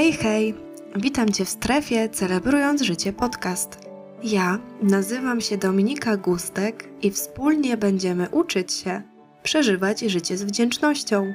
[0.00, 0.54] Hej, hej!
[0.96, 3.78] Witam Cię w strefie Celebrując Życie Podcast.
[4.22, 9.02] Ja nazywam się Dominika Gustek i wspólnie będziemy uczyć się
[9.42, 11.34] przeżywać życie z wdzięcznością.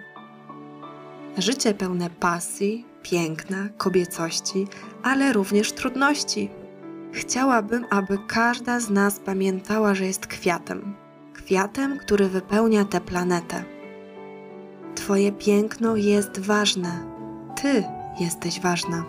[1.37, 4.67] Życie pełne pasji, piękna, kobiecości,
[5.03, 6.49] ale również trudności.
[7.11, 10.95] Chciałabym, aby każda z nas pamiętała, że jest kwiatem.
[11.33, 13.63] Kwiatem, który wypełnia tę planetę.
[14.95, 17.05] Twoje piękno jest ważne.
[17.61, 17.83] Ty
[18.19, 19.03] jesteś ważna.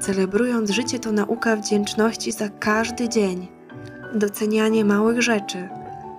[0.00, 3.48] Celebrując życie to nauka wdzięczności za każdy dzień,
[4.14, 5.68] docenianie małych rzeczy,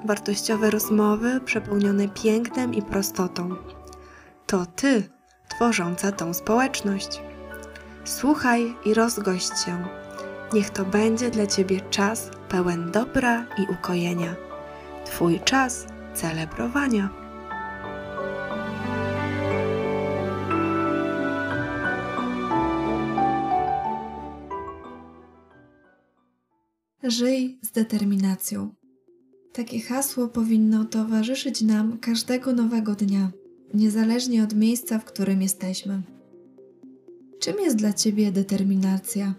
[0.05, 3.55] wartościowe rozmowy przepełnione pięknem i prostotą.
[4.47, 5.03] To ty,
[5.49, 7.21] tworząca tą społeczność.
[8.03, 9.87] Słuchaj i rozgość się.
[10.53, 14.35] Niech to będzie dla ciebie czas pełen dobra i ukojenia.
[15.05, 17.22] Twój czas celebrowania.
[27.07, 28.69] Żyj z determinacją.
[29.53, 33.31] Takie hasło powinno towarzyszyć nam każdego nowego dnia,
[33.73, 36.01] niezależnie od miejsca, w którym jesteśmy.
[37.39, 39.35] Czym jest dla Ciebie determinacja?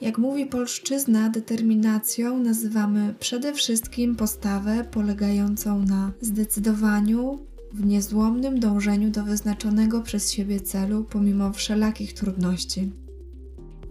[0.00, 7.38] Jak mówi polszczyzna, determinacją nazywamy przede wszystkim postawę polegającą na zdecydowaniu,
[7.72, 12.92] w niezłomnym dążeniu do wyznaczonego przez siebie celu pomimo wszelakich trudności.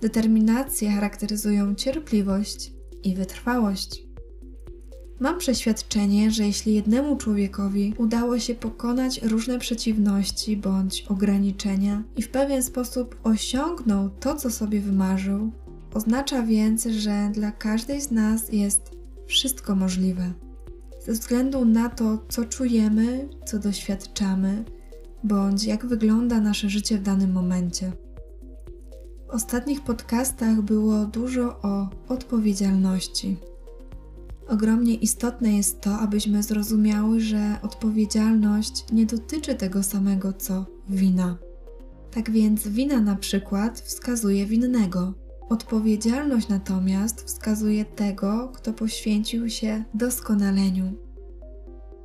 [0.02, 4.08] Determinację charakteryzują cierpliwość i wytrwałość.
[5.20, 12.30] Mam przeświadczenie, że jeśli jednemu człowiekowi udało się pokonać różne przeciwności bądź ograniczenia i w
[12.30, 15.52] pewien sposób osiągnął to, co sobie wymarzył,
[15.94, 18.92] oznacza więc, że dla każdej z nas jest
[19.28, 20.34] wszystko możliwe.
[21.06, 24.64] Ze względu na to, co czujemy, co doświadczamy,
[25.24, 27.92] bądź jak wygląda nasze życie w danym momencie.
[29.28, 33.38] W ostatnich podcastach było dużo o odpowiedzialności.
[34.48, 41.38] Ogromnie istotne jest to, abyśmy zrozumiały, że odpowiedzialność nie dotyczy tego samego co wina.
[42.12, 45.14] Tak więc wina na przykład wskazuje winnego.
[45.50, 50.94] Odpowiedzialność natomiast wskazuje tego, kto poświęcił się doskonaleniu.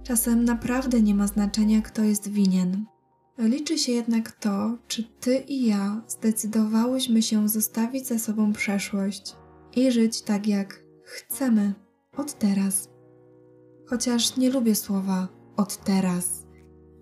[0.03, 2.84] Czasem naprawdę nie ma znaczenia, kto jest winien.
[3.38, 9.37] Liczy się jednak to, czy ty i ja zdecydowałyśmy się zostawić za sobą przeszłość
[9.76, 11.75] i żyć tak, jak chcemy
[12.16, 12.88] od teraz.
[13.87, 16.47] Chociaż nie lubię słowa od teraz,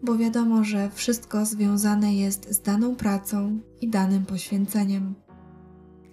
[0.03, 5.15] bo wiadomo, że wszystko związane jest z daną pracą i danym poświęceniem.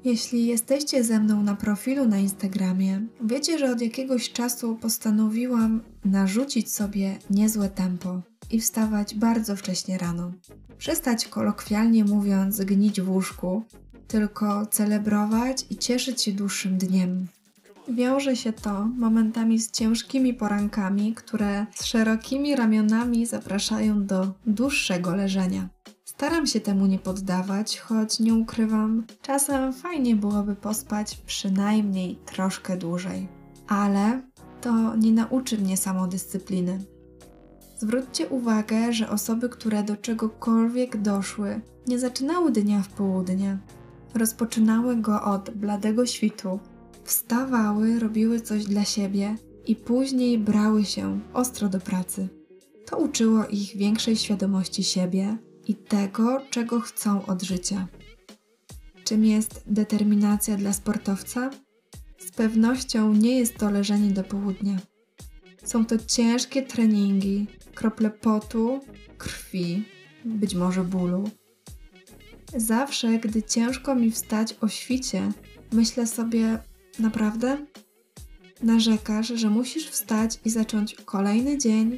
[0.03, 6.73] Jeśli jesteście ze mną na profilu na Instagramie, wiecie, że od jakiegoś czasu postanowiłam narzucić
[6.73, 8.21] sobie niezłe tempo
[8.51, 10.31] i wstawać bardzo wcześnie rano.
[10.77, 13.63] Przestać kolokwialnie mówiąc gnić w łóżku,
[14.07, 17.27] tylko celebrować i cieszyć się dłuższym dniem.
[17.89, 25.69] Wiąże się to momentami z ciężkimi porankami, które z szerokimi ramionami zapraszają do dłuższego leżenia.
[26.05, 33.27] Staram się temu nie poddawać, choć nie ukrywam, czasem fajnie byłoby pospać przynajmniej troszkę dłużej.
[33.67, 34.21] Ale
[34.61, 36.79] to nie nauczy mnie samodyscypliny.
[37.79, 43.57] Zwróćcie uwagę, że osoby, które do czegokolwiek doszły, nie zaczynały dnia w południe.
[44.13, 46.59] Rozpoczynały go od bladego świtu,
[47.03, 52.29] wstawały, robiły coś dla siebie i później brały się ostro do pracy.
[52.85, 57.87] To uczyło ich większej świadomości siebie i tego, czego chcą od życia.
[59.03, 61.49] Czym jest determinacja dla sportowca?
[62.17, 64.77] Z pewnością nie jest to leżenie do południa.
[65.63, 68.79] Są to ciężkie treningi, krople potu,
[69.17, 69.83] krwi,
[70.25, 71.29] być może bólu.
[72.55, 75.31] Zawsze, gdy ciężko mi wstać o świcie,
[75.71, 76.59] myślę sobie,
[76.99, 77.57] naprawdę?
[78.63, 81.97] Narzekasz, że musisz wstać i zacząć kolejny dzień,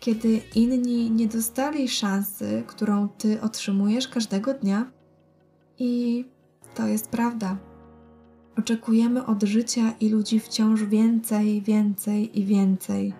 [0.00, 4.90] kiedy inni nie dostali szansy, którą ty otrzymujesz każdego dnia?
[5.78, 6.24] I
[6.74, 7.58] to jest prawda.
[8.58, 13.14] Oczekujemy od życia i ludzi wciąż więcej, więcej i więcej,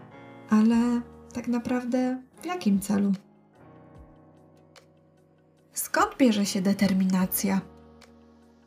[0.50, 1.00] ale
[1.38, 3.12] tak naprawdę w jakim celu?
[5.72, 7.60] Skąd bierze się determinacja?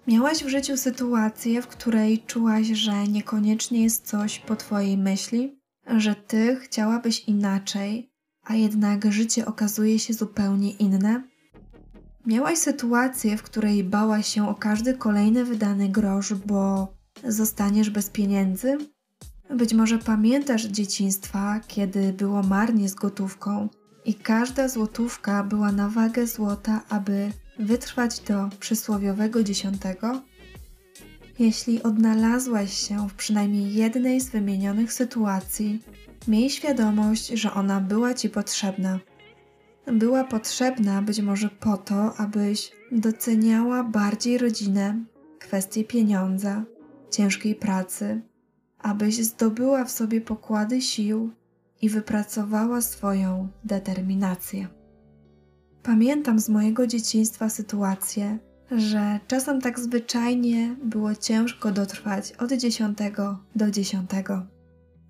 [0.08, 5.60] Miałaś w życiu sytuację, w której czułaś, że niekoniecznie jest coś po Twojej myśli,
[5.98, 8.12] że Ty chciałabyś inaczej,
[8.44, 11.24] a jednak życie okazuje się zupełnie inne?
[12.26, 18.78] Miałaś sytuację, w której bałaś się o każdy kolejny wydany grosz, bo zostaniesz bez pieniędzy?
[19.56, 23.70] Być może pamiętasz dzieciństwa, kiedy było marnie z gotówką
[24.06, 30.22] i każda złotówka była na wagę złota, aby wytrwać do przysłowiowego dziesiątego?
[31.40, 35.84] Jeśli odnalazłaś się w przynajmniej jednej z wymienionych sytuacji,
[36.28, 39.00] miej świadomość, że ona była ci potrzebna.
[39.88, 45.06] Była potrzebna być może po to, abyś doceniała bardziej rodzinę,
[45.40, 46.64] kwestie pieniądza,
[47.12, 48.22] ciężkiej pracy,
[48.82, 51.32] abyś zdobyła w sobie pokłady sił
[51.82, 54.68] i wypracowała swoją determinację.
[55.84, 58.40] Pamiętam z mojego dzieciństwa sytuację,
[58.72, 64.46] że czasem tak zwyczajnie było ciężko dotrwać od dziesiątego do dziesiątego.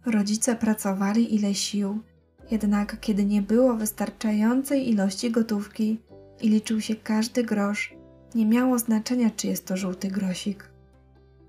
[0.06, 2.00] Rodzice pracowali ile sił,
[2.52, 6.02] jednak kiedy nie było wystarczającej ilości gotówki
[6.42, 7.96] i liczył się każdy grosz,
[8.36, 10.71] nie miało znaczenia, czy jest to żółty grosik.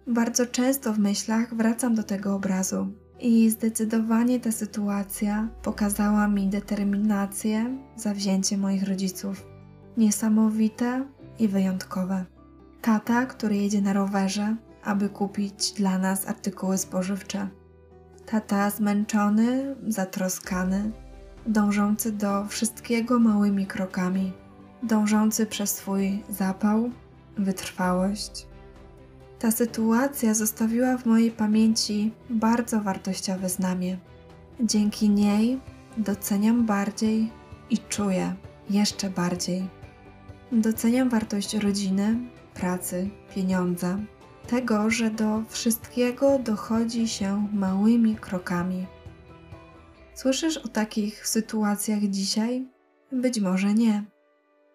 [0.06, 2.86] Bardzo często w myślach wracam do tego obrazu
[3.20, 9.46] i zdecydowanie ta sytuacja pokazała mi determinację, zawzięcie moich rodziców.
[9.96, 11.04] Niesamowite
[11.38, 12.24] i wyjątkowe.
[12.80, 17.48] Tata, który jedzie na rowerze, aby kupić dla nas artykuły spożywcze.
[18.26, 20.90] Tata zmęczony, zatroskany,
[21.46, 24.32] dążący do wszystkiego małymi krokami,
[24.82, 26.90] dążący przez swój zapał,
[27.38, 28.51] wytrwałość.
[29.42, 33.98] Ta sytuacja zostawiła w mojej pamięci bardzo wartościowe znamie.
[34.60, 35.60] Dzięki niej
[35.96, 37.30] doceniam bardziej
[37.70, 38.34] i czuję
[38.70, 39.68] jeszcze bardziej.
[40.52, 42.16] Doceniam wartość rodziny,
[42.54, 43.98] pracy, pieniądza,
[44.46, 48.86] tego, że do wszystkiego dochodzi się małymi krokami.
[50.14, 52.68] Słyszysz o takich sytuacjach dzisiaj?
[53.12, 54.11] Być może nie.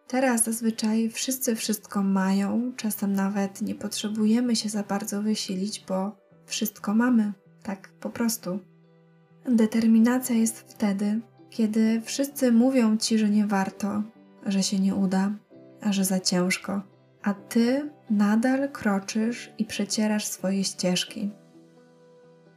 [0.07, 6.12] Teraz zazwyczaj wszyscy wszystko mają, czasem nawet nie potrzebujemy się za bardzo wysilić, bo
[6.45, 7.33] wszystko mamy,
[7.63, 8.59] tak po prostu.
[9.45, 11.19] Determinacja jest wtedy,
[11.50, 14.04] kiedy wszyscy mówią ci, że nie warto,
[14.45, 15.31] że się nie uda,
[15.81, 16.81] a że za ciężko,
[17.24, 21.31] a ty nadal kroczysz i przecierasz swoje ścieżki.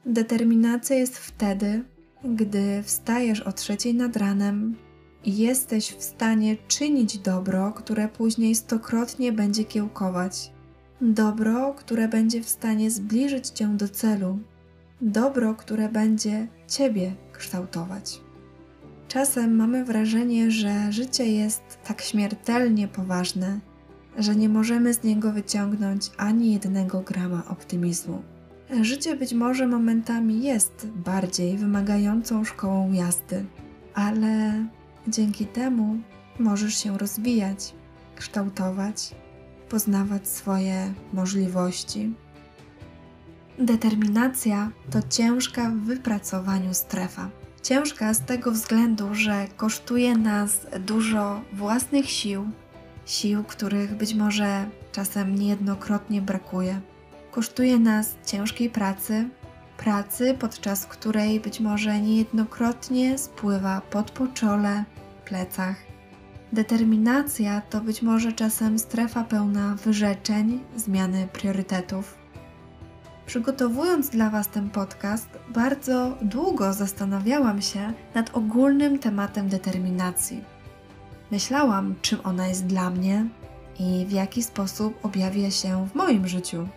[0.06, 1.85] Determinacja jest wtedy,
[2.25, 4.76] gdy wstajesz o trzeciej nad ranem
[5.25, 10.52] i jesteś w stanie czynić dobro, które później stokrotnie będzie kiełkować.
[11.00, 14.38] Dobro, które będzie w stanie zbliżyć cię do celu.
[15.00, 18.20] Dobro, które będzie ciebie kształtować.
[19.08, 23.61] Czasem mamy wrażenie, że życie jest tak śmiertelnie poważne,
[24.19, 28.22] że nie możemy z niego wyciągnąć ani jednego grama optymizmu.
[28.82, 33.44] Życie być może momentami jest bardziej wymagającą szkołą jazdy,
[33.94, 34.52] ale
[35.08, 35.99] dzięki temu
[36.38, 37.75] możesz się rozwijać,
[38.17, 39.14] kształtować,
[39.69, 42.14] poznawać swoje możliwości.
[43.58, 47.31] Determinacja to ciężka w wypracowaniu strefa.
[47.62, 52.50] Ciężka z tego względu, że kosztuje nas dużo własnych sił,
[53.06, 56.81] sił, których być może czasem niejednokrotnie brakuje.
[57.31, 59.29] Kosztuje nas ciężkiej pracy,
[59.81, 64.85] pracy, podczas której być może niejednokrotnie spływa pod poczole,
[65.25, 65.77] plecach.
[66.53, 72.19] Determinacja to być może czasem strefa pełna wyrzeczeń, zmiany priorytetów.
[73.27, 80.44] Przygotowując dla Was ten podcast, bardzo długo zastanawiałam się nad ogólnym tematem determinacji.
[81.31, 83.27] Myślałam, czym ona jest dla mnie
[83.79, 86.69] i w jaki sposób objawia się w moim życiu.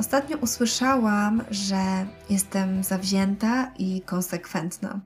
[0.00, 5.00] Ostatnio usłyszałam, że jestem zawzięta i konsekwentna.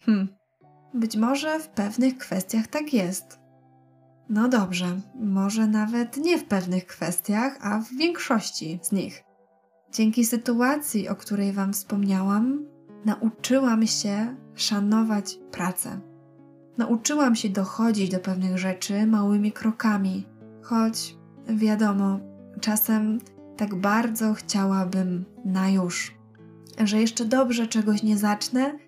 [0.00, 0.28] Hm,
[0.94, 3.38] być może w pewnych kwestiach tak jest.
[4.28, 9.24] No dobrze, może nawet nie w pewnych kwestiach, a w większości z nich.
[9.92, 12.66] Dzięki sytuacji, o której Wam wspomniałam,
[13.04, 16.00] nauczyłam się szanować pracę.
[16.78, 20.26] Nauczyłam się dochodzić do pewnych rzeczy małymi krokami,
[20.62, 21.16] choć
[21.48, 22.18] wiadomo,
[22.60, 23.18] czasem
[23.56, 26.14] tak bardzo chciałabym na już,
[26.84, 28.78] że jeszcze dobrze czegoś nie zacznę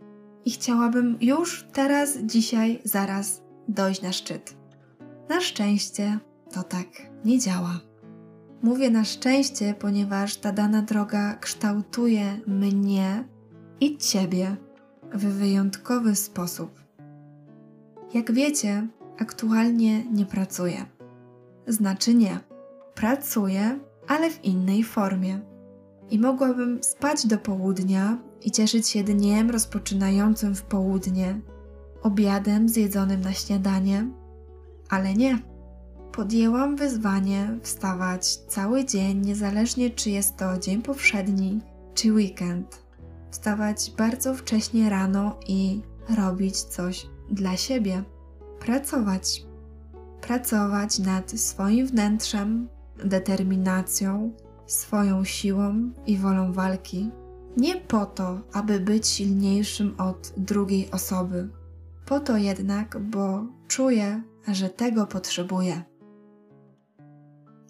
[0.45, 4.57] i chciałabym już teraz, dzisiaj, zaraz dojść na szczyt.
[5.29, 6.19] Na szczęście
[6.53, 6.87] to tak
[7.25, 7.81] nie działa.
[8.63, 13.25] Mówię na szczęście, ponieważ ta dana droga kształtuje mnie
[13.81, 14.57] i Ciebie
[15.13, 16.81] w wyjątkowy sposób.
[18.15, 18.87] Jak wiecie,
[19.19, 20.87] aktualnie nie pracuję.
[21.67, 22.39] Znaczy nie,
[22.95, 25.41] pracuję, ale w innej formie.
[26.11, 31.41] I mogłabym spać do południa i cieszyć się dniem rozpoczynającym w południe,
[32.03, 34.11] obiadem zjedzonym na śniadanie,
[34.89, 35.39] ale nie
[36.13, 41.61] podjęłam wyzwanie wstawać cały dzień, niezależnie czy jest to dzień powszedni
[41.95, 42.83] czy weekend.
[43.31, 45.83] Wstawać bardzo wcześnie rano i
[46.17, 48.03] robić coś dla siebie.
[48.61, 49.47] Pracować.
[50.21, 52.69] pracować nad swoim wnętrzem,
[53.05, 54.33] determinacją,
[54.67, 57.11] swoją siłą i wolą walki.
[57.57, 61.49] Nie po to, aby być silniejszym od drugiej osoby.
[62.07, 65.83] Po to jednak, bo czuję, że tego potrzebuję.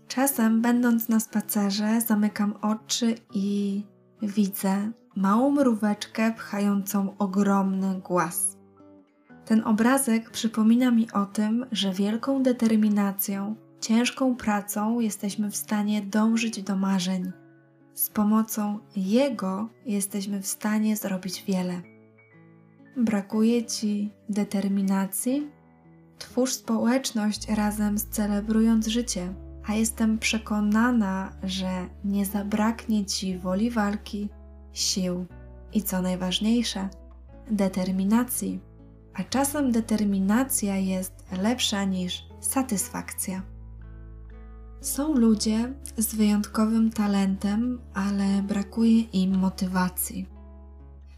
[0.09, 3.83] Czasem, będąc na spacerze, zamykam oczy i
[4.23, 8.57] widzę małą mróweczkę pchającą ogromny głaz.
[9.45, 13.57] Ten obrazek przypomina mi o tym, że wielką determinacją,
[13.87, 17.33] ciężką pracą jesteśmy w stanie dążyć do marzeń.
[17.95, 21.83] Z pomocą Jego jesteśmy w stanie zrobić wiele.
[22.97, 25.51] Brakuje Ci determinacji?
[26.19, 29.35] Twórz społeczność razem z celebrując życie,
[29.67, 34.29] a jestem przekonana, że nie zabraknie Ci woli walki,
[34.73, 35.27] sił
[35.73, 36.89] i co najważniejsze,
[37.51, 38.61] determinacji.
[39.15, 43.56] A czasem determinacja jest lepsza niż satysfakcja.
[44.87, 50.27] Są ludzie z wyjątkowym talentem, ale brakuje im motywacji.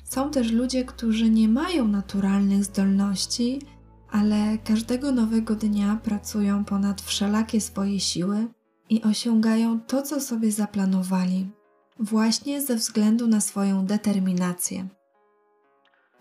[0.04, 3.62] Są też ludzie, którzy nie mają naturalnych zdolności,
[4.10, 8.46] ale każdego nowego dnia pracują ponad wszelakie swoje siły
[8.90, 11.50] i osiągają to, co sobie zaplanowali,
[11.98, 14.88] właśnie ze względu na swoją determinację.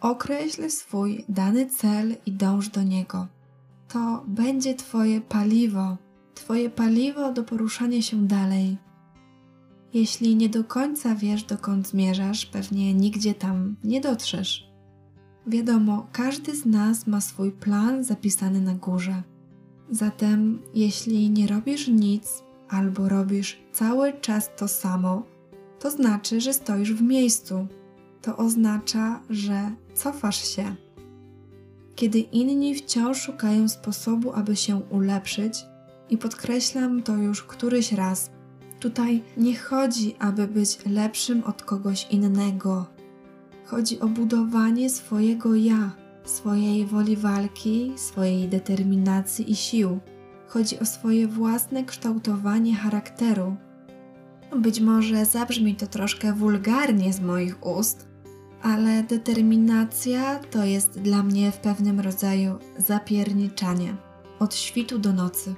[0.02, 3.28] Określ swój dany cel i dąż do niego.
[3.88, 5.98] To będzie Twoje paliwo,
[6.48, 8.78] Twoje paliwo do poruszania się dalej.
[9.94, 14.70] Jeśli nie do końca wiesz, dokąd zmierzasz, pewnie nigdzie tam nie dotrzesz.
[15.48, 19.24] Wiadomo, każdy z nas ma swój plan zapisany na górze.
[19.90, 25.24] Zatem, jeśli nie robisz nic albo robisz cały czas to samo,
[25.80, 27.68] to znaczy, że stoisz w miejscu.
[28.22, 30.76] To oznacza, że cofasz się.
[31.96, 35.54] Kiedy inni wciąż szukają sposobu, aby się ulepszyć,
[36.10, 38.30] i podkreślam to już któryś raz,
[38.80, 42.86] tutaj nie chodzi, aby być lepszym od kogoś innego.
[43.66, 45.92] Chodzi o budowanie swojego ja,
[46.26, 50.00] swojej woli walki, swojej determinacji i sił.
[50.48, 53.56] Chodzi o swoje własne kształtowanie charakteru.
[54.56, 58.08] Być może zabrzmi to troszkę wulgarnie z moich ust,
[58.62, 63.96] ale determinacja to jest dla mnie w pewnym rodzaju zapierniczanie
[64.40, 65.56] od świtu do nocy.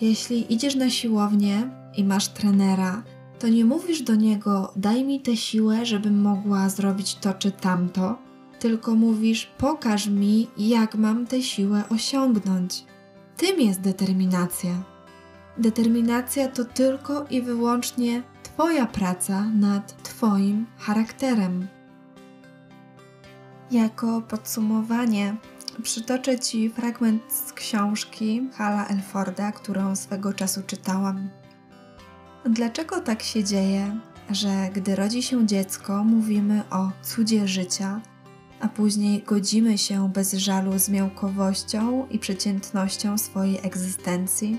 [0.00, 3.02] Jeśli idziesz na siłownię i masz trenera,
[3.38, 8.18] to nie mówisz do niego: daj mi tę siłę, żebym mogła zrobić to czy tamto,
[8.58, 12.84] tylko mówisz: pokaż mi, jak mam tę siłę osiągnąć.
[13.36, 14.70] Tym jest determinacja.
[15.58, 21.66] Determinacja to tylko i wyłącznie Twoja praca nad Twoim charakterem.
[23.70, 25.36] Jako podsumowanie,
[25.82, 31.30] przytoczę Ci fragment z książki Hala Elforda, którą swego czasu czytałam.
[32.50, 34.00] Dlaczego tak się dzieje,
[34.30, 38.00] że gdy rodzi się dziecko, mówimy o cudzie życia,
[38.60, 44.58] a później godzimy się bez żalu z miałkowością i przeciętnością swojej egzystencji?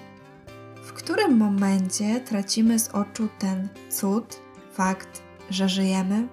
[0.83, 4.39] W którym momencie tracimy z oczu ten cud,
[4.73, 6.27] fakt, że żyjemy?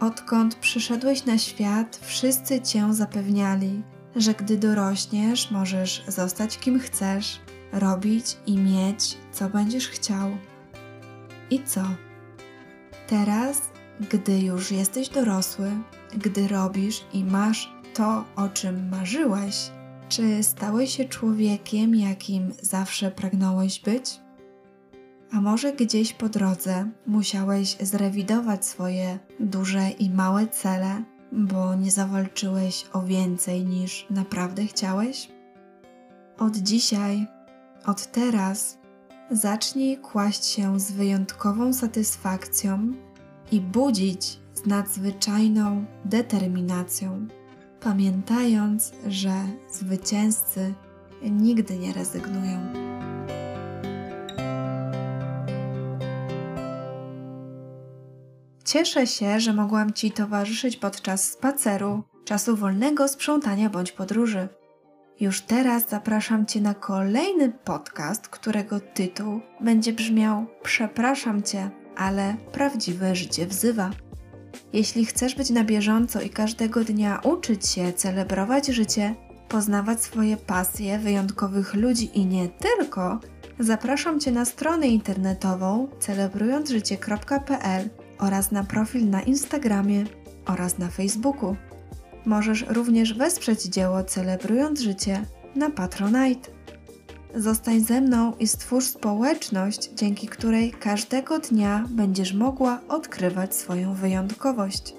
[0.00, 3.82] Odkąd przyszedłeś na świat, wszyscy cię zapewniali,
[4.16, 7.40] że gdy dorośniesz, możesz zostać kim chcesz,
[7.72, 10.30] robić i mieć, co będziesz chciał.
[11.50, 11.82] I co?
[13.06, 13.62] Teraz,
[14.10, 15.70] gdy już jesteś dorosły,
[16.16, 19.70] gdy robisz i masz to, o czym marzyłeś,
[20.08, 24.25] czy stałeś się człowiekiem, jakim zawsze pragnąłeś być?
[25.32, 31.02] A może gdzieś po drodze musiałeś zrewidować swoje duże i małe cele,
[31.32, 35.28] bo nie zawalczyłeś o więcej niż naprawdę chciałeś?
[36.38, 37.26] Od dzisiaj,
[37.86, 38.78] od teraz,
[39.30, 42.92] zacznij kłaść się z wyjątkową satysfakcją
[43.52, 47.26] i budzić z nadzwyczajną determinacją,
[47.80, 49.34] pamiętając, że
[49.70, 50.74] zwycięzcy
[51.22, 52.95] nigdy nie rezygnują.
[58.66, 64.48] Cieszę się, że mogłam Ci towarzyszyć podczas spaceru, czasu wolnego, sprzątania bądź podróży.
[65.20, 73.16] Już teraz zapraszam Cię na kolejny podcast, którego tytuł będzie brzmiał Przepraszam Cię, ale prawdziwe
[73.16, 73.90] życie wzywa.
[74.72, 79.14] Jeśli chcesz być na bieżąco i każdego dnia uczyć się celebrować życie,
[79.48, 83.20] poznawać swoje pasje, wyjątkowych ludzi i nie tylko,
[83.58, 90.04] zapraszam Cię na stronę internetową celebrującżycie.pl oraz na profil na Instagramie
[90.46, 91.56] oraz na Facebooku.
[92.26, 95.22] Możesz również wesprzeć dzieło celebrując życie
[95.56, 96.50] na Patronite.
[97.34, 104.94] Zostań ze mną i stwórz społeczność, dzięki której każdego dnia będziesz mogła odkrywać swoją wyjątkowość.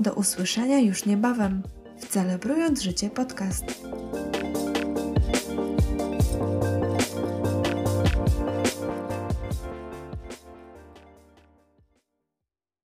[0.00, 1.62] Do usłyszenia już niebawem
[1.98, 3.64] w Celebrując Życie podcast.